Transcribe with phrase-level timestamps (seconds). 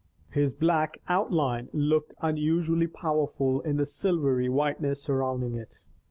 [0.31, 5.79] His black outline looked unusually powerful in the silvery whiteness surrounding it.